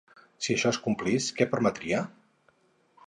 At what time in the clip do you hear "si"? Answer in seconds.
0.45-0.53